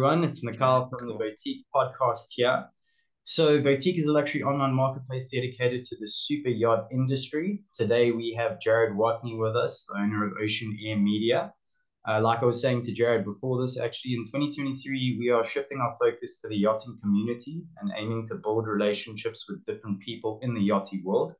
[0.00, 0.24] everyone.
[0.24, 2.64] It's Nikal from the Boutique podcast here.
[3.24, 7.64] So, Boutique is a luxury online marketplace dedicated to the super yacht industry.
[7.74, 11.52] Today, we have Jared Watney with us, the owner of Ocean Air Media.
[12.08, 15.80] Uh, like I was saying to Jared before this, actually, in 2023, we are shifting
[15.80, 20.54] our focus to the yachting community and aiming to build relationships with different people in
[20.54, 21.34] the yachting world.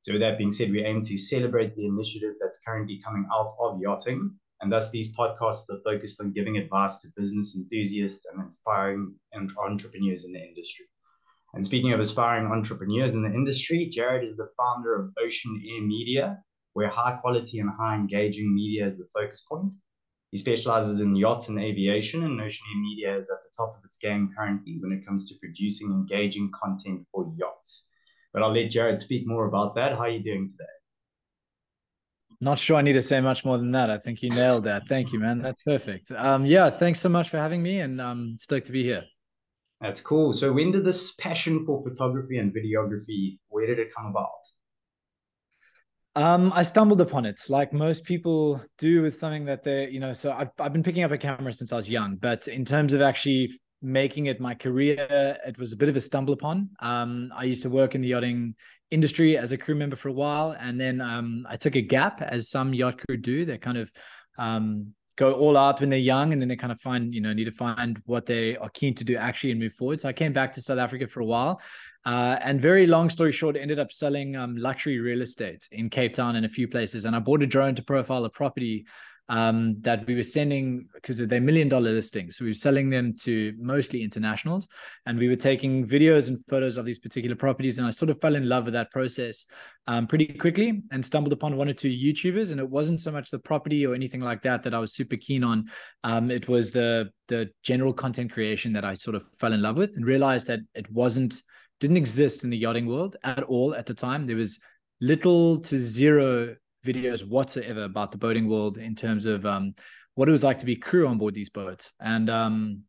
[0.00, 3.50] So, with that being said, we aim to celebrate the initiative that's currently coming out
[3.60, 8.42] of yachting and thus, these podcasts are focused on giving advice to business enthusiasts and
[8.42, 9.14] inspiring
[9.58, 10.86] entrepreneurs in the industry.
[11.54, 15.82] And speaking of aspiring entrepreneurs in the industry, Jared is the founder of Ocean Air
[15.82, 19.72] Media, where high quality and high engaging media is the focus point.
[20.30, 23.84] He specializes in yachts and aviation, and Ocean Air Media is at the top of
[23.84, 27.86] its game currently when it comes to producing engaging content for yachts.
[28.32, 29.92] But I'll let Jared speak more about that.
[29.92, 30.77] How are you doing today?
[32.40, 33.90] Not sure I need to say much more than that.
[33.90, 34.86] I think you nailed that.
[34.86, 35.38] Thank you, man.
[35.38, 36.12] That's perfect.
[36.12, 39.04] Um, yeah, thanks so much for having me, and I'm stoked to be here.
[39.80, 40.32] That's cool.
[40.32, 43.38] So, when did this passion for photography and videography?
[43.48, 44.28] Where did it come about?
[46.14, 50.12] Um, I stumbled upon it, like most people do with something that they, you know.
[50.12, 52.92] So I've I've been picking up a camera since I was young, but in terms
[52.92, 56.70] of actually making it my career, it was a bit of a stumble upon.
[56.80, 58.54] Um, I used to work in the yachting
[58.90, 62.20] industry as a crew member for a while, and then um, I took a gap,
[62.22, 63.44] as some yacht crew do.
[63.44, 63.92] They kind of
[64.38, 67.32] um, go all out when they're young, and then they kind of find, you know,
[67.32, 70.00] need to find what they are keen to do actually and move forward.
[70.00, 71.60] So I came back to South Africa for a while,
[72.04, 76.14] uh, and very long story short, ended up selling um, luxury real estate in Cape
[76.14, 77.04] Town and a few places.
[77.04, 78.86] And I bought a drone to profile a property
[79.28, 82.36] um, that we were sending because they're million dollar listings.
[82.36, 84.66] So we were selling them to mostly internationals,
[85.06, 87.78] and we were taking videos and photos of these particular properties.
[87.78, 89.44] And I sort of fell in love with that process
[89.86, 92.50] um, pretty quickly, and stumbled upon one or two YouTubers.
[92.50, 95.16] And it wasn't so much the property or anything like that that I was super
[95.16, 95.70] keen on.
[96.04, 99.76] Um, it was the the general content creation that I sort of fell in love
[99.76, 101.42] with, and realized that it wasn't
[101.80, 104.26] didn't exist in the yachting world at all at the time.
[104.26, 104.58] There was
[105.00, 106.56] little to zero
[106.92, 109.74] videos whatsoever about the boating world in terms of um,
[110.14, 111.92] what it was like to be crew on board these boats.
[112.00, 112.82] And um,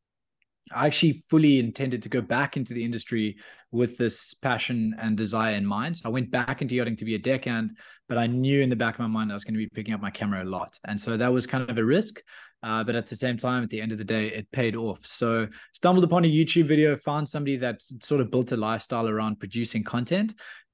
[0.71, 3.37] I actually fully intended to go back into the industry
[3.71, 5.97] with this passion and desire in mind.
[5.97, 7.77] So I went back into yachting to be a deckhand,
[8.07, 9.93] but I knew in the back of my mind I was going to be picking
[9.93, 10.79] up my camera a lot.
[10.85, 12.21] And so that was kind of a risk.
[12.61, 15.05] Uh, but at the same time, at the end of the day, it paid off.
[15.05, 19.39] So stumbled upon a YouTube video, found somebody that sort of built a lifestyle around
[19.39, 20.33] producing content.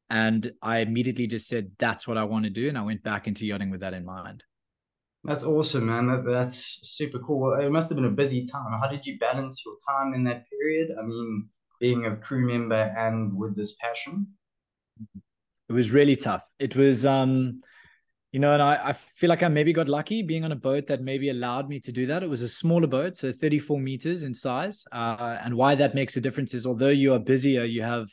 [0.10, 2.70] And I immediately just said, that's what I want to do.
[2.70, 4.44] And I went back into yachting with that in mind.
[5.24, 6.08] That's awesome, man.
[6.08, 7.58] That, that's super cool.
[7.60, 8.80] It must have been a busy time.
[8.80, 10.92] How did you balance your time in that period?
[11.00, 11.50] I mean,
[11.80, 14.28] being a crew member and with this passion?
[15.68, 16.44] It was really tough.
[16.60, 17.62] It was, um,
[18.32, 20.86] you know, and I, I feel like I maybe got lucky being on a boat
[20.88, 22.22] that maybe allowed me to do that.
[22.22, 24.86] It was a smaller boat, so 34 meters in size.
[24.92, 28.08] Uh, and why that makes a difference is although you are busier, you have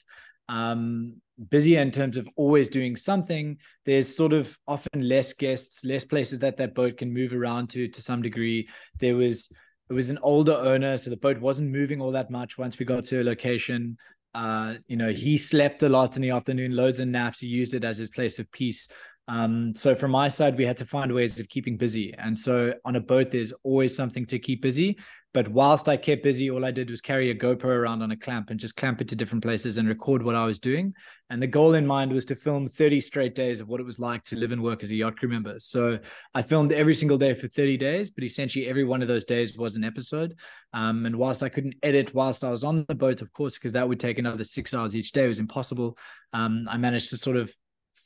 [0.48, 1.14] um,
[1.48, 3.58] busier in terms of always doing something.
[3.84, 7.88] There's sort of often less guests less places that that boat can move around to
[7.88, 8.68] to some degree.
[9.00, 9.52] There was
[9.90, 12.86] it was an older owner so the boat wasn't moving all that much once we
[12.86, 13.96] got to a location.
[14.34, 17.40] Uh you know he slept a lot in the afternoon loads of naps.
[17.40, 18.88] He used it as his place of peace.
[19.28, 22.12] Um, so from my side, we had to find ways of keeping busy.
[22.14, 24.98] And so on a boat, there's always something to keep busy.
[25.34, 28.16] But whilst I kept busy, all I did was carry a GoPro around on a
[28.16, 30.94] clamp and just clamp it to different places and record what I was doing.
[31.30, 33.98] And the goal in mind was to film 30 straight days of what it was
[33.98, 35.58] like to live and work as a yacht crew member.
[35.58, 35.98] So
[36.34, 39.56] I filmed every single day for 30 days, but essentially every one of those days
[39.56, 40.34] was an episode.
[40.74, 43.72] Um, and whilst I couldn't edit whilst I was on the boat, of course, because
[43.72, 45.96] that would take another six hours each day, it was impossible.
[46.34, 47.50] Um, I managed to sort of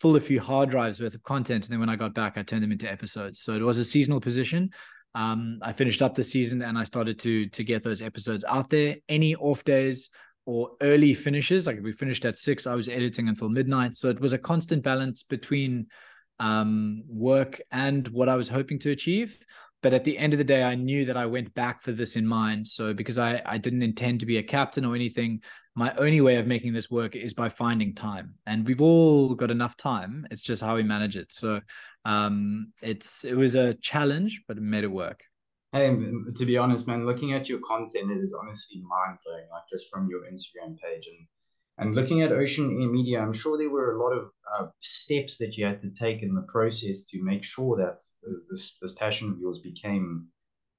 [0.00, 1.64] full a few hard drives worth of content.
[1.64, 3.40] And then when I got back, I turned them into episodes.
[3.40, 4.70] So it was a seasonal position.
[5.16, 8.68] Um, I finished up the season and I started to to get those episodes out
[8.68, 8.96] there.
[9.08, 10.10] Any off days
[10.44, 13.96] or early finishes, like if we finished at six, I was editing until midnight.
[13.96, 15.86] So it was a constant balance between
[16.38, 19.38] um, work and what I was hoping to achieve.
[19.82, 22.16] But at the end of the day, I knew that I went back for this
[22.16, 22.68] in mind.
[22.68, 25.40] So because I, I didn't intend to be a captain or anything,
[25.76, 28.34] my only way of making this work is by finding time.
[28.46, 30.26] And we've all got enough time.
[30.30, 31.32] It's just how we manage it.
[31.32, 31.60] So
[32.06, 35.20] um it's it was a challenge but it made it work.
[35.72, 35.88] Hey
[36.34, 40.08] to be honest man looking at your content it is honestly mind-blowing like just from
[40.08, 41.26] your instagram page and
[41.78, 45.56] and looking at ocean media i'm sure there were a lot of uh, steps that
[45.56, 47.98] you had to take in the process to make sure that
[48.48, 50.26] this this passion of yours became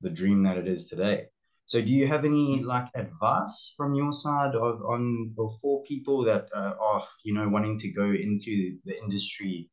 [0.01, 1.25] the dream that it is today
[1.67, 6.23] so, do you have any like advice from your side of on or for people
[6.23, 9.69] that uh, are you know wanting to go into the industry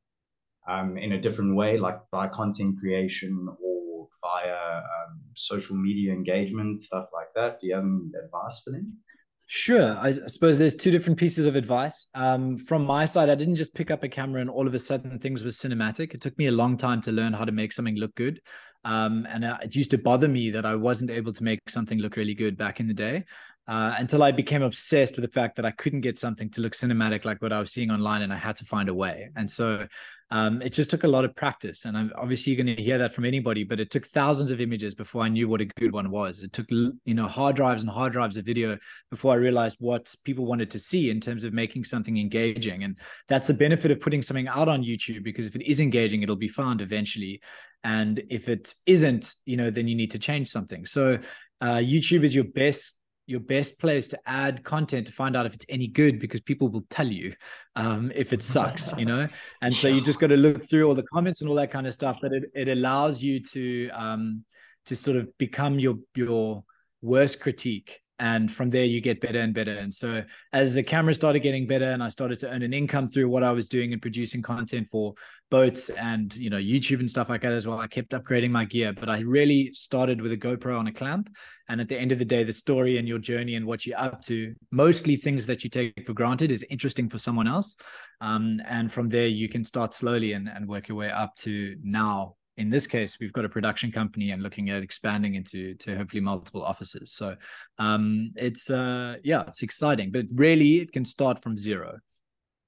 [0.66, 6.80] um, in a different way, like by content creation or via um, social media engagement,
[6.80, 7.60] stuff like that?
[7.60, 8.98] Do you have any advice for them?
[9.46, 9.96] Sure.
[9.98, 12.06] I suppose there's two different pieces of advice.
[12.14, 14.78] Um, from my side, I didn't just pick up a camera and all of a
[14.78, 16.14] sudden things were cinematic.
[16.14, 18.40] It took me a long time to learn how to make something look good.
[18.84, 21.98] Um, and uh, it used to bother me that I wasn't able to make something
[21.98, 23.24] look really good back in the day
[23.66, 26.74] uh, until I became obsessed with the fact that I couldn't get something to look
[26.74, 29.30] cinematic like what I was seeing online, and I had to find a way.
[29.36, 29.86] And so
[30.30, 31.84] um, it just took a lot of practice.
[31.84, 34.60] And I'm obviously you're going to hear that from anybody, but it took thousands of
[34.60, 36.42] images before I knew what a good one was.
[36.42, 38.76] It took you know hard drives and hard drives of video
[39.10, 42.84] before I realized what people wanted to see in terms of making something engaging.
[42.84, 46.22] And that's the benefit of putting something out on YouTube because if it is engaging,
[46.22, 47.40] it'll be found eventually.
[47.82, 50.84] And if it isn't, you know, then you need to change something.
[50.86, 51.18] So
[51.60, 55.54] uh, YouTube is your best your best place to add content to find out if
[55.54, 57.32] it's any good because people will tell you
[57.74, 59.26] um, if it sucks, you know?
[59.62, 61.86] And so you just got to look through all the comments and all that kind
[61.86, 62.18] of stuff.
[62.20, 64.44] But it, it allows you to um,
[64.86, 66.64] to sort of become your your
[67.00, 69.76] worst critique and from there you get better and better.
[69.76, 70.22] And so
[70.52, 73.42] as the camera started getting better and i started to earn an income through what
[73.42, 75.14] i was doing and producing content for
[75.50, 78.64] boats and you know youtube and stuff like that as well i kept upgrading my
[78.64, 78.92] gear.
[78.92, 81.28] But i really started with a gopro on a clamp.
[81.68, 83.98] And at the end of the day the story and your journey and what you're
[83.98, 87.76] up to mostly things that you take for granted is interesting for someone else.
[88.20, 91.76] Um, and from there you can start slowly and, and work your way up to
[91.82, 95.96] now in this case, we've got a production company and looking at expanding into to
[95.96, 97.12] hopefully multiple offices.
[97.12, 97.36] So
[97.78, 101.98] um, it's uh, yeah, it's exciting, but really it can start from zero.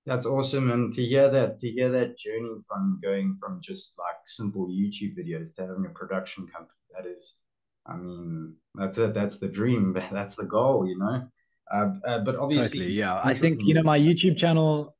[0.04, 4.16] That's awesome, and to hear that to hear that journey from going from just like
[4.24, 7.38] simple YouTube videos to having a production company, that is,
[7.86, 9.14] I mean, that's it.
[9.14, 9.92] That's the dream.
[10.12, 11.28] That's the goal, you know.
[11.72, 13.20] Uh, uh, but obviously, totally, yeah.
[13.22, 14.94] I think you know my YouTube channel.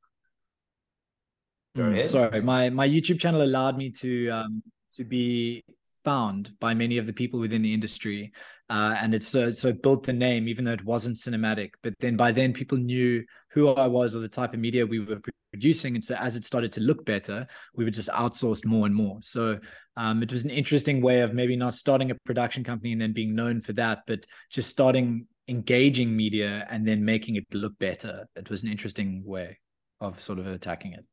[1.77, 4.63] Mm, sorry, my my YouTube channel allowed me to um,
[4.95, 5.63] to be
[6.03, 8.31] found by many of the people within the industry.
[8.69, 11.71] Uh, and it's so, so built the name, even though it wasn't cinematic.
[11.83, 14.99] But then by then, people knew who I was or the type of media we
[14.99, 15.19] were
[15.51, 15.95] producing.
[15.95, 19.17] And so as it started to look better, we were just outsourced more and more.
[19.21, 19.59] So
[19.95, 23.13] um, it was an interesting way of maybe not starting a production company and then
[23.13, 28.27] being known for that, but just starting engaging media and then making it look better.
[28.35, 29.59] It was an interesting way
[29.99, 31.05] of sort of attacking it.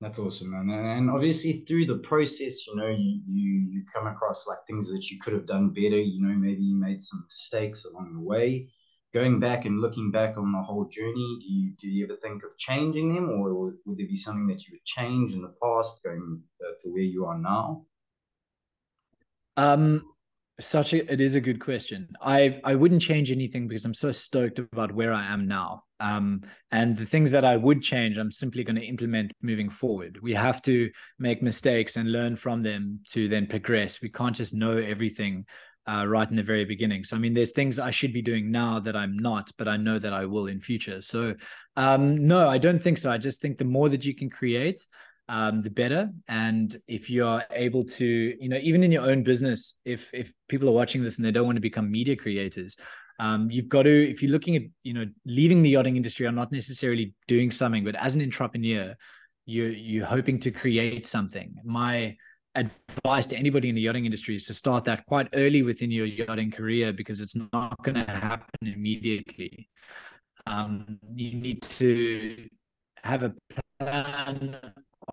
[0.00, 0.68] That's awesome, man.
[0.70, 5.10] And obviously, through the process, you know, you, you you come across like things that
[5.10, 5.98] you could have done better.
[5.98, 8.68] You know, maybe you made some mistakes along the way.
[9.14, 12.42] Going back and looking back on the whole journey, do you do you ever think
[12.42, 16.02] of changing them, or would there be something that you would change in the past,
[16.02, 17.86] going uh, to where you are now?
[19.56, 20.02] Um,
[20.60, 22.08] such a it is a good question.
[22.20, 25.84] I I wouldn't change anything because I'm so stoked about where I am now.
[26.04, 30.18] Um, and the things that I would change, I'm simply going to implement moving forward.
[30.20, 34.02] We have to make mistakes and learn from them to then progress.
[34.02, 35.46] We can't just know everything
[35.86, 37.04] uh, right in the very beginning.
[37.04, 39.76] So I mean, there's things I should be doing now that I'm not, but I
[39.78, 41.00] know that I will in future.
[41.00, 41.34] So
[41.76, 43.10] um, no, I don't think so.
[43.10, 44.86] I just think the more that you can create,
[45.28, 46.10] um, the better.
[46.28, 50.32] And if you are able to, you know, even in your own business, if if
[50.48, 52.76] people are watching this and they don't want to become media creators,
[53.18, 56.32] um, you've got to, if you're looking at, you know, leaving the yachting industry or
[56.32, 58.94] not necessarily doing something, but as an entrepreneur,
[59.46, 61.54] you're you're hoping to create something.
[61.64, 62.16] My
[62.54, 66.06] advice to anybody in the yachting industry is to start that quite early within your
[66.06, 69.68] yachting career because it's not going to happen immediately.
[70.46, 72.48] Um, you need to
[73.02, 73.34] have a
[73.78, 74.56] plan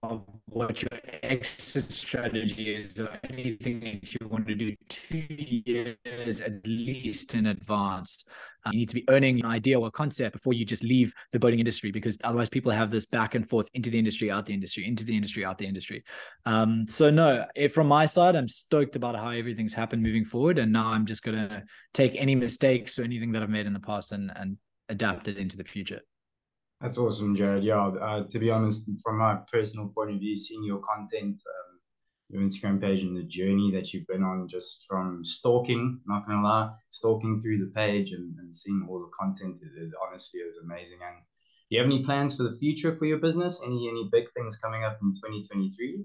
[0.04, 6.42] of what your exit strategy is or anything that you want to do two years
[6.42, 8.26] at least in advance.
[8.66, 11.14] Um, you need to be earning an idea or a concept before you just leave
[11.32, 14.46] the boating industry because otherwise people have this back and forth into the industry, out
[14.46, 16.04] the industry, into the industry, out the industry.
[16.46, 20.60] Um, so no, if from my side, I'm stoked about how everything's happened moving forward.
[20.60, 23.74] And now I'm just going to take any mistakes or anything that I've made in
[23.74, 24.58] the past and, and
[24.90, 26.02] adapt it into the future.
[26.82, 27.64] That's awesome, Jared.
[27.64, 31.80] Yeah, uh, to be honest, from my personal point of view, seeing your content, um,
[32.30, 36.42] your Instagram page, and the journey that you've been on, just from stalking, not gonna
[36.42, 40.58] lie, stalking through the page and, and seeing all the content, it, it honestly is
[40.58, 40.98] amazing.
[41.06, 41.18] And
[41.70, 43.62] do you have any plans for the future for your business?
[43.64, 46.04] Any any big things coming up in 2023?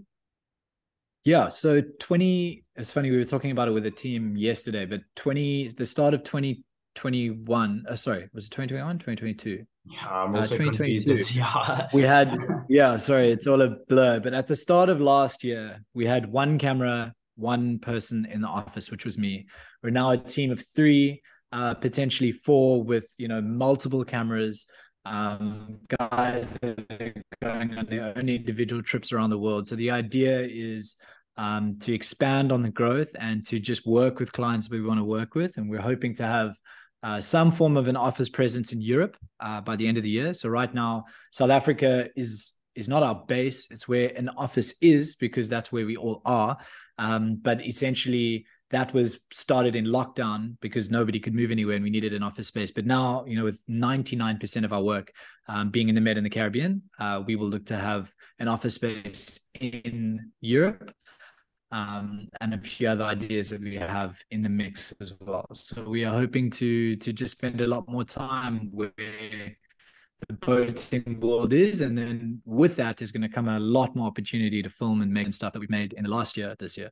[1.24, 5.00] Yeah, so 20 it's funny we were talking about it with a team yesterday, but
[5.16, 9.64] 20 the start of 2021, uh, sorry, was it 2021, 2022?
[9.88, 11.38] Yeah, I'm uh, also uh, 2022.
[11.38, 11.88] Yeah.
[11.92, 12.36] we had,
[12.68, 14.20] yeah, sorry, it's all a blur.
[14.20, 18.48] But at the start of last year, we had one camera, one person in the
[18.48, 19.46] office, which was me.
[19.82, 24.66] We're now a team of three, uh, potentially four, with you know multiple cameras.
[25.04, 29.68] Um, guys that are going on their own individual trips around the world.
[29.68, 30.96] So the idea is
[31.36, 35.04] um, to expand on the growth and to just work with clients we want to
[35.04, 35.58] work with.
[35.58, 36.56] And we're hoping to have
[37.02, 40.10] uh, some form of an office presence in Europe uh, by the end of the
[40.10, 40.34] year.
[40.34, 45.14] So right now, South Africa is is not our base; it's where an office is
[45.16, 46.56] because that's where we all are.
[46.98, 51.90] Um, but essentially, that was started in lockdown because nobody could move anywhere and we
[51.90, 52.72] needed an office space.
[52.72, 55.12] But now, you know, with 99% of our work
[55.48, 58.48] um, being in the Med and the Caribbean, uh, we will look to have an
[58.48, 60.92] office space in Europe
[61.72, 65.46] um, and a few other ideas that we have in the mix as well.
[65.52, 68.92] So we are hoping to to just spend a lot more time where
[70.28, 74.06] the boating world is, and then with that is going to come a lot more
[74.06, 76.90] opportunity to film and make stuff that we've made in the last year, this year.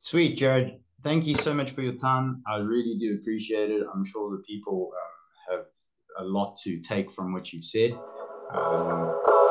[0.00, 0.80] Sweet, Jared.
[1.02, 2.42] Thank you so much for your time.
[2.46, 3.86] I really do appreciate it.
[3.94, 5.66] I'm sure the people um, have
[6.18, 7.92] a lot to take from what you've said.
[8.54, 9.43] Um,